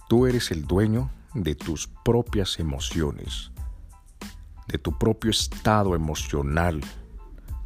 Tú 0.08 0.28
eres 0.28 0.52
el 0.52 0.68
dueño 0.68 1.10
de 1.34 1.56
tus 1.56 1.88
propias 2.04 2.60
emociones, 2.60 3.52
de 4.68 4.78
tu 4.78 4.98
propio 4.98 5.32
estado 5.32 5.96
emocional. 5.96 6.82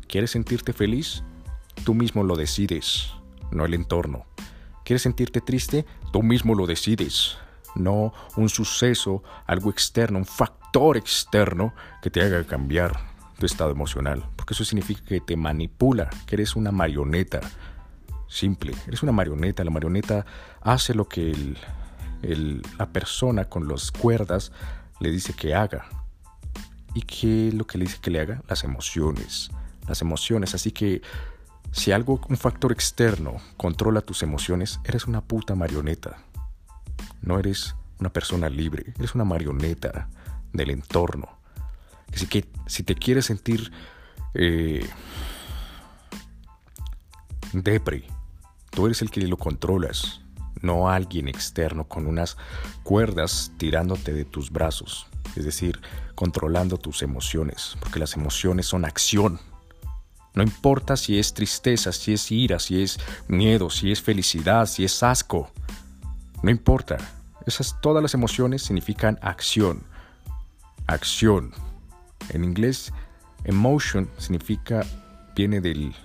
¿Quieres 0.08 0.32
sentirte 0.32 0.74
feliz? 0.74 1.24
Tú 1.84 1.94
mismo 1.94 2.24
lo 2.24 2.36
decides, 2.36 3.12
no 3.52 3.66
el 3.66 3.74
entorno. 3.74 4.26
¿Quieres 4.84 5.02
sentirte 5.02 5.42
triste? 5.42 5.86
Tú 6.12 6.22
mismo 6.22 6.54
lo 6.54 6.68
decides, 6.68 7.38
no 7.76 8.14
un 8.38 8.50
suceso, 8.50 9.24
algo 9.48 9.70
externo, 9.70 10.20
un 10.20 10.26
factor 10.26 10.98
externo 10.98 11.74
que 12.02 12.10
te 12.10 12.22
haga 12.22 12.44
cambiar 12.46 13.16
tu 13.40 13.46
estado 13.46 13.72
emocional, 13.72 14.24
porque 14.36 14.54
eso 14.54 14.64
significa 14.64 15.04
que 15.04 15.22
te 15.22 15.36
manipula, 15.36 16.10
que 16.26 16.36
eres 16.36 16.56
una 16.56 16.72
marioneta. 16.72 17.42
Simple, 18.28 18.74
eres 18.88 19.04
una 19.04 19.12
marioneta, 19.12 19.64
la 19.64 19.72
marioneta 19.72 20.26
hace 20.62 20.94
lo 20.94 21.08
que 21.08 21.56
la 22.78 22.88
persona 22.88 23.46
con 23.46 23.68
las 23.68 23.92
cuerdas 23.92 24.52
le 25.00 25.12
dice 25.12 25.34
que 25.34 25.54
haga. 25.54 25.86
¿Y 26.94 27.02
qué 27.02 27.50
es 27.50 27.54
lo 27.54 27.68
que 27.68 27.78
le 27.78 27.86
dice 27.86 28.00
que 28.02 28.12
le 28.12 28.22
haga? 28.22 28.42
Las 28.48 28.64
emociones. 28.64 29.52
Las 29.88 30.02
emociones. 30.02 30.56
Así 30.56 30.72
que 30.72 31.02
si 31.72 31.92
algo, 31.92 32.22
un 32.30 32.38
factor 32.38 32.72
externo 32.72 33.36
controla 33.58 34.02
tus 34.02 34.24
emociones, 34.24 34.80
eres 34.86 35.06
una 35.06 35.22
puta 35.22 35.56
marioneta. 35.56 36.18
No 37.22 37.38
eres 37.38 37.76
una 38.00 38.12
persona 38.12 38.50
libre, 38.50 38.94
eres 38.98 39.14
una 39.14 39.26
marioneta 39.26 40.08
del 40.54 40.70
entorno. 40.70 41.28
Así 42.14 42.28
que 42.28 42.46
si 42.66 42.84
te 42.84 42.96
quieres 42.96 43.26
sentir 43.26 43.72
eh, 44.34 44.88
depre, 47.52 48.06
tú 48.72 48.86
eres 48.86 49.02
el 49.02 49.12
que 49.12 49.22
lo 49.28 49.38
controlas, 49.38 50.22
no 50.66 50.90
alguien 50.90 51.28
externo 51.28 51.88
con 51.88 52.08
unas 52.08 52.38
cuerdas 52.84 53.52
tirándote 53.58 54.14
de 54.14 54.26
tus 54.26 54.52
brazos, 54.52 55.08
es 55.36 55.46
decir, 55.46 55.80
controlando 56.16 56.78
tus 56.78 57.02
emociones, 57.02 57.78
porque 57.80 58.00
las 58.00 58.16
emociones 58.16 58.66
son 58.66 58.86
acción. 58.86 59.40
No 60.34 60.44
importa 60.44 60.98
si 60.98 61.18
es 61.18 61.34
tristeza, 61.34 61.92
si 61.94 62.14
es 62.14 62.32
ira, 62.32 62.60
si 62.60 62.82
es 62.84 63.00
miedo, 63.28 63.70
si 63.70 63.92
es 63.92 64.02
felicidad, 64.02 64.66
si 64.66 64.84
es 64.84 65.02
asco. 65.02 65.50
No 66.42 66.52
importa. 66.52 66.98
Esas 67.46 67.80
todas 67.80 68.02
las 68.04 68.14
emociones 68.14 68.64
significan 68.64 69.18
acción. 69.22 69.84
Acción. 70.88 71.54
En 72.30 72.44
inglés, 72.44 72.92
emotion 73.46 74.10
significa, 74.18 74.86
viene 75.36 75.62
del 75.62 75.96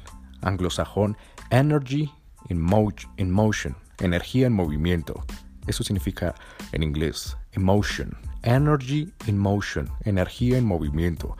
anglosajón 0.42 1.16
energy 1.50 2.10
in, 2.48 2.60
motion, 2.60 3.76
energía 4.00 4.46
en 4.46 4.52
movimiento. 4.52 5.24
Eso 5.66 5.84
significa 5.84 6.34
en 6.72 6.82
inglés 6.82 7.36
emotion, 7.52 8.16
energy 8.42 9.12
in 9.26 9.38
motion, 9.38 9.88
energía 10.04 10.58
en 10.58 10.64
movimiento. 10.64 11.36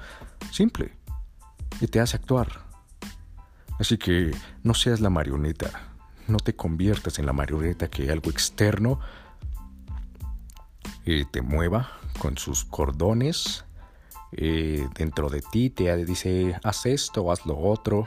Simple. 0.51 0.93
Y 1.81 1.87
te 1.87 2.01
hace 2.01 2.17
actuar. 2.17 2.65
Así 3.79 3.97
que 3.97 4.33
no 4.63 4.75
seas 4.75 5.01
la 5.01 5.11
marioneta. 5.11 5.71
No 6.29 6.39
te 6.39 6.55
conviertas 6.55 7.19
en 7.19 7.27
la 7.27 7.33
marioneta 7.33 7.89
que 7.89 8.11
algo 8.11 8.31
externo 8.31 9.01
eh, 11.07 11.25
te 11.31 11.41
mueva 11.41 11.91
con 12.19 12.37
sus 12.37 12.65
cordones 12.65 13.65
eh, 14.33 14.87
dentro 14.95 15.29
de 15.29 15.43
ti 15.43 15.71
te 15.71 15.95
dice 16.05 16.59
haz 16.63 16.87
esto, 16.87 17.33
haz 17.33 17.47
lo 17.47 17.59
otro, 17.59 18.07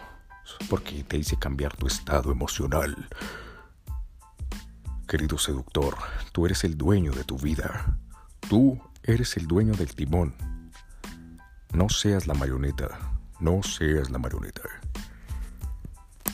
porque 0.69 1.03
te 1.03 1.17
dice 1.17 1.37
cambiar 1.37 1.75
tu 1.75 1.87
estado 1.87 2.31
emocional. 2.31 3.09
Querido 5.13 5.37
seductor, 5.37 5.95
tú 6.31 6.47
eres 6.47 6.63
el 6.63 6.75
dueño 6.75 7.11
de 7.11 7.23
tu 7.23 7.37
vida. 7.37 7.99
Tú 8.49 8.81
eres 9.03 9.37
el 9.37 9.45
dueño 9.45 9.73
del 9.73 9.93
timón. 9.93 10.33
No 11.71 11.87
seas 11.87 12.25
la 12.25 12.33
marioneta, 12.33 12.97
no 13.39 13.61
seas 13.61 14.09
la 14.09 14.17
marioneta. 14.17 14.63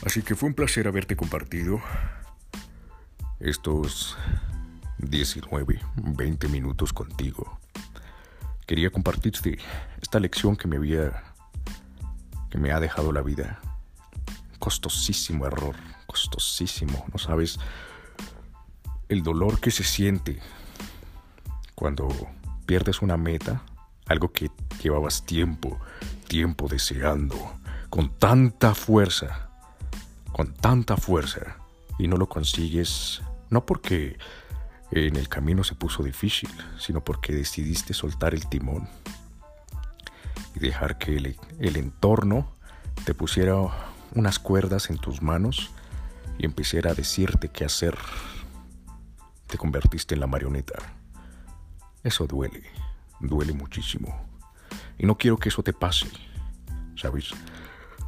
Así 0.02 0.22
que 0.22 0.34
fue 0.34 0.48
un 0.48 0.54
placer 0.54 0.88
haberte 0.88 1.14
compartido 1.14 1.82
estos 3.38 4.16
19, 4.96 5.78
20 5.96 6.48
minutos 6.48 6.94
contigo 6.94 7.60
quería 8.66 8.88
compartirte 8.88 9.58
esta 10.00 10.18
lección 10.20 10.56
que 10.56 10.68
me 10.68 10.76
había 10.76 11.22
que 12.48 12.56
me 12.56 12.72
ha 12.72 12.80
dejado 12.80 13.12
la 13.12 13.20
vida. 13.20 13.60
Costosísimo 14.58 15.44
error, 15.44 15.76
costosísimo, 16.06 17.04
no 17.12 17.18
sabes 17.18 17.58
el 19.10 19.22
dolor 19.22 19.60
que 19.60 19.70
se 19.70 19.84
siente 19.84 20.38
cuando 21.74 22.08
pierdes 22.64 23.02
una 23.02 23.16
meta, 23.16 23.62
algo 24.06 24.32
que 24.32 24.50
llevabas 24.82 25.26
tiempo, 25.26 25.78
tiempo 26.28 26.68
deseando, 26.68 27.36
con 27.90 28.16
tanta 28.18 28.74
fuerza, 28.74 29.50
con 30.32 30.54
tanta 30.54 30.96
fuerza, 30.96 31.56
y 31.98 32.06
no 32.06 32.16
lo 32.16 32.28
consigues, 32.28 33.20
no 33.50 33.66
porque 33.66 34.16
en 34.92 35.16
el 35.16 35.28
camino 35.28 35.64
se 35.64 35.74
puso 35.74 36.04
difícil, 36.04 36.50
sino 36.78 37.02
porque 37.02 37.32
decidiste 37.32 37.94
soltar 37.94 38.32
el 38.32 38.48
timón 38.48 38.88
y 40.54 40.60
dejar 40.60 40.98
que 40.98 41.16
el, 41.16 41.76
entorno 41.76 42.52
te 43.04 43.12
pusiera 43.12 43.56
unas 44.14 44.38
cuerdas 44.38 44.88
en 44.88 44.98
tus 44.98 45.20
manos 45.20 45.70
y 46.38 46.46
empezara 46.46 46.92
a 46.92 46.94
decirte 46.94 47.48
qué 47.48 47.64
hacer. 47.64 47.98
Te 49.50 49.58
convertiste 49.58 50.14
en 50.14 50.20
la 50.20 50.28
marioneta. 50.28 50.74
Eso 52.04 52.26
duele, 52.26 52.62
duele 53.18 53.52
muchísimo. 53.52 54.28
Y 54.96 55.06
no 55.06 55.18
quiero 55.18 55.38
que 55.38 55.48
eso 55.48 55.62
te 55.62 55.72
pase, 55.72 56.06
¿sabes? 56.96 57.30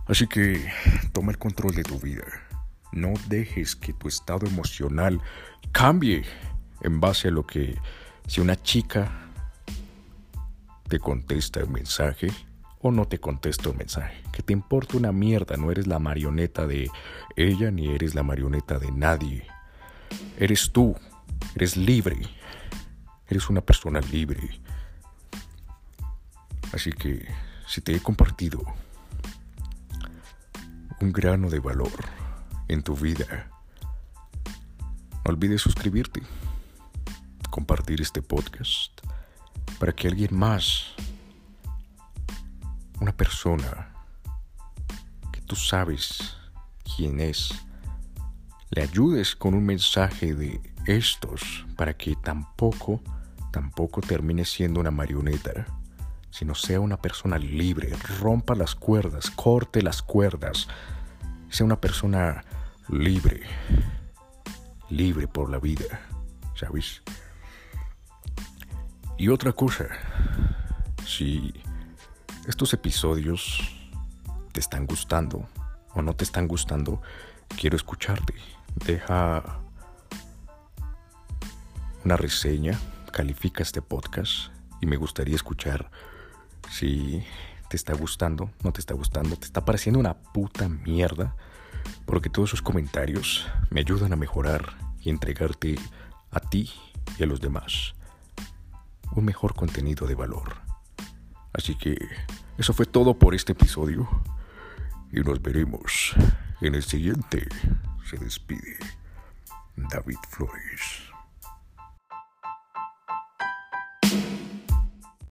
Así 0.06 0.26
que 0.26 0.70
toma 1.12 1.32
el 1.32 1.38
control 1.38 1.74
de 1.74 1.82
tu 1.82 1.98
vida. 1.98 2.24
No 2.92 3.14
dejes 3.28 3.74
que 3.74 3.92
tu 3.92 4.06
estado 4.06 4.46
emocional 4.46 5.20
cambie 5.72 6.24
en 6.82 7.00
base 7.00 7.28
a 7.28 7.30
lo 7.32 7.46
que 7.46 7.76
si 8.26 8.40
una 8.40 8.60
chica 8.60 9.10
te 10.88 10.98
contesta 10.98 11.60
el 11.60 11.70
mensaje 11.70 12.28
o 12.80 12.90
no 12.90 13.06
te 13.08 13.18
contesta 13.18 13.70
un 13.70 13.78
mensaje. 13.78 14.22
Que 14.32 14.42
te 14.42 14.52
importa 14.52 14.96
una 14.96 15.10
mierda, 15.10 15.56
no 15.56 15.70
eres 15.70 15.86
la 15.86 15.98
marioneta 15.98 16.66
de 16.66 16.90
ella 17.36 17.70
ni 17.70 17.88
eres 17.88 18.14
la 18.14 18.22
marioneta 18.22 18.78
de 18.78 18.92
nadie. 18.92 19.46
Eres 20.38 20.70
tú, 20.72 20.94
eres 21.54 21.76
libre, 21.76 22.20
eres 23.28 23.48
una 23.48 23.60
persona 23.60 24.00
libre. 24.00 24.60
Así 26.72 26.92
que 26.92 27.26
si 27.66 27.80
te 27.80 27.94
he 27.94 28.00
compartido 28.00 28.62
un 31.00 31.12
grano 31.12 31.50
de 31.50 31.58
valor 31.58 32.04
en 32.68 32.82
tu 32.82 32.96
vida, 32.96 33.50
no 35.24 35.30
olvides 35.30 35.60
suscribirte, 35.60 36.22
compartir 37.50 38.00
este 38.00 38.22
podcast 38.22 38.92
para 39.78 39.92
que 39.92 40.08
alguien 40.08 40.34
más 40.36 40.94
una 43.00 43.12
persona 43.12 43.92
que 45.32 45.40
tú 45.40 45.56
sabes 45.56 46.36
quién 46.96 47.20
es, 47.20 47.52
le 48.70 48.82
ayudes 48.82 49.34
con 49.34 49.54
un 49.54 49.66
mensaje 49.66 50.34
de 50.34 50.71
estos 50.86 51.66
para 51.76 51.94
que 51.94 52.16
tampoco, 52.16 53.00
tampoco 53.50 54.00
termine 54.00 54.44
siendo 54.44 54.80
una 54.80 54.90
marioneta, 54.90 55.66
sino 56.30 56.54
sea 56.54 56.80
una 56.80 56.96
persona 56.96 57.38
libre, 57.38 57.92
rompa 58.20 58.54
las 58.54 58.74
cuerdas, 58.74 59.30
corte 59.30 59.82
las 59.82 60.02
cuerdas, 60.02 60.68
sea 61.50 61.66
una 61.66 61.80
persona 61.80 62.44
libre, 62.88 63.42
libre 64.88 65.28
por 65.28 65.50
la 65.50 65.58
vida, 65.58 66.00
¿sabes? 66.54 67.02
Y 69.18 69.28
otra 69.28 69.52
cosa, 69.52 69.86
si 71.06 71.52
estos 72.46 72.72
episodios 72.74 73.60
te 74.52 74.60
están 74.60 74.86
gustando 74.86 75.48
o 75.94 76.02
no 76.02 76.14
te 76.16 76.24
están 76.24 76.48
gustando, 76.48 77.00
quiero 77.56 77.76
escucharte. 77.76 78.34
Deja 78.86 79.60
una 82.04 82.16
reseña, 82.16 82.78
califica 83.12 83.62
este 83.62 83.82
podcast 83.82 84.48
y 84.80 84.86
me 84.86 84.96
gustaría 84.96 85.36
escuchar 85.36 85.90
si 86.70 87.24
te 87.68 87.76
está 87.76 87.94
gustando, 87.94 88.50
no 88.62 88.72
te 88.72 88.80
está 88.80 88.94
gustando, 88.94 89.36
te 89.36 89.46
está 89.46 89.64
pareciendo 89.64 90.00
una 90.00 90.14
puta 90.14 90.68
mierda, 90.68 91.36
porque 92.04 92.30
todos 92.30 92.50
esos 92.50 92.62
comentarios 92.62 93.46
me 93.70 93.80
ayudan 93.80 94.12
a 94.12 94.16
mejorar 94.16 94.76
y 95.00 95.10
entregarte 95.10 95.76
a 96.30 96.40
ti 96.40 96.70
y 97.18 97.22
a 97.22 97.26
los 97.26 97.40
demás 97.40 97.94
un 99.14 99.24
mejor 99.24 99.54
contenido 99.54 100.06
de 100.06 100.14
valor. 100.14 100.56
Así 101.52 101.76
que 101.76 101.96
eso 102.58 102.72
fue 102.72 102.86
todo 102.86 103.18
por 103.18 103.34
este 103.34 103.52
episodio 103.52 104.08
y 105.12 105.20
nos 105.20 105.42
veremos 105.42 106.14
en 106.60 106.74
el 106.74 106.82
siguiente. 106.82 107.46
Se 108.08 108.16
despide 108.16 108.78
David 109.76 110.18
Flores. 110.30 111.11